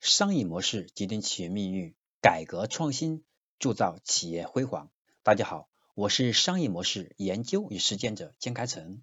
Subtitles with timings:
[0.00, 3.22] 商业模式决定企业命运，改革创新
[3.58, 4.90] 铸造企业辉煌。
[5.22, 9.02] 大家好，我是商业模式研究与实践者江开成，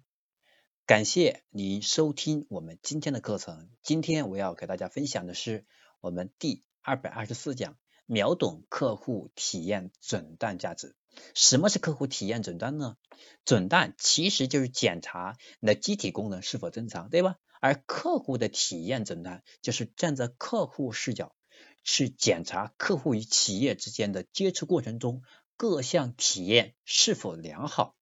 [0.86, 3.70] 感谢您收听我们今天的课程。
[3.80, 5.64] 今天我要给大家分享的是
[6.00, 7.76] 我们第二百二十四讲：
[8.06, 10.96] 秒懂客户体验诊断价值。
[11.32, 12.96] 什么是客户体验诊断呢？
[13.44, 17.36] 诊断其实就是检查你的机体功能是否正常，对吧？
[17.60, 21.34] 而客户的体验诊断就是站在客户视角
[21.84, 25.22] 去检查客户与企业之间的接触过程中
[25.56, 27.96] 各项体验是否良好。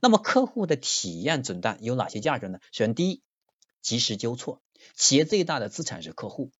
[0.00, 2.60] 那么客户的体验诊断有哪些价值呢？
[2.72, 3.22] 首先，第一，
[3.82, 4.62] 及时纠错。
[4.94, 6.52] 企业最大的资产是客户，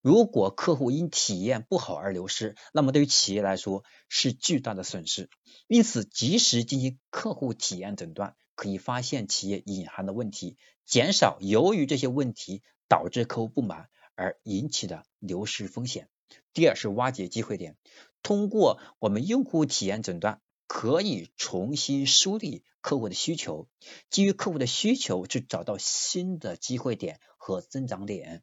[0.00, 5.28] 如果客户因体验不好而流失，那么对于企业来说是巨大的损失。
[5.68, 8.36] 因此，及时进行客户体验诊断。
[8.60, 16.10] 可以发现企业隐含的问题，减少由于这些问题导致客户不满而引起的流失风险。
[16.52, 17.78] 第二是挖掘机会点，
[18.22, 23.66] 通过我们用户体验诊断，可以重新梳理客户的需求，
[24.10, 28.42] 基于客户的需求去找到新的机会点和增长点。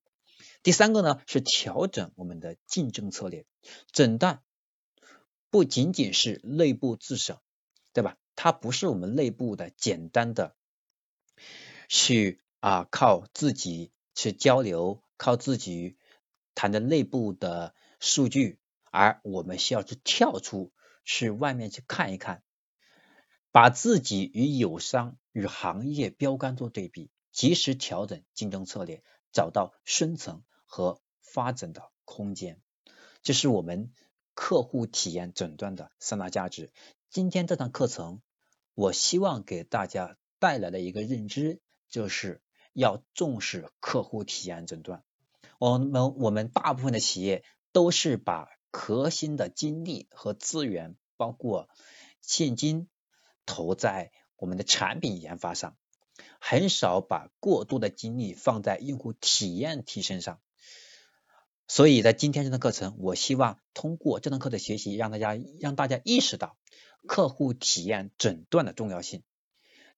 [0.63, 3.45] 第三个呢是调整我们的竞争策略，
[3.91, 4.41] 诊断
[5.51, 7.37] 不仅仅是内部自省，
[7.93, 8.17] 对吧？
[8.39, 10.55] 它不是我们内部的简单的
[11.89, 15.97] 去啊靠自己去交流，靠自己
[16.53, 18.59] 谈的内部的数据，
[18.91, 20.71] 而我们需要去跳出
[21.03, 22.43] 去外面去看一看，
[23.51, 32.61] 把自己与友商与行业标杆做对比，及时调整竞争策略，找到生存和发展的空间。
[33.23, 33.91] 这是我们
[34.35, 36.71] 客户体验诊断的三大价值。
[37.09, 38.21] 今天这堂课程。
[38.77, 45.03] 我希望给大家带来的一个认知，就是要重视客户体验诊断。
[45.57, 51.69] 我们我们大部分的企业都是把核心的精力和资源，包括
[52.21, 52.87] 现金
[53.47, 55.75] 投在我们的产品研发上，
[56.39, 60.39] 很少把过多的精力放在用户体验提升上。
[61.67, 66.57] 所以在今天这堂课程，我希望通过这堂课的学习，让大家让大家意识到。
[67.05, 69.23] 客户体验诊断的重要性，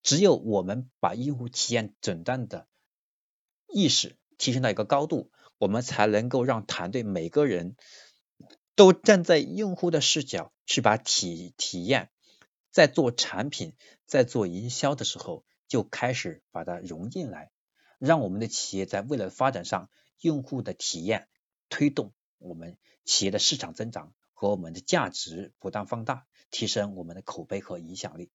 [0.03, 2.67] 只有我们把用户体验诊断的
[3.67, 7.75] 意识提升到一个高度，我们才能够让团队每个人
[8.75, 12.11] 都站在用户的视角去把体体验，
[12.69, 13.73] 在做产品、
[14.05, 17.49] 在做营销的时候就开始把它融进来，
[17.97, 21.27] 让我们的企业在未来的发展上，用户的体验
[21.69, 24.13] 推动我们企业的市场增长。
[24.41, 28.31] 和我们的价值不断放大，提升我们的口碑和影响力。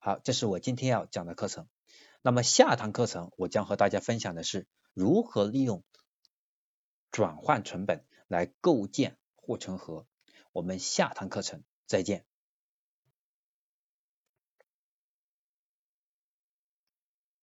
[0.00, 1.68] 好，这是我今天要讲的课程。
[2.20, 5.84] 那么下堂课程我将和大家分享的是如何利用
[7.12, 10.08] 转换成本来构建护城河。
[10.50, 12.24] 我们下堂课程再见。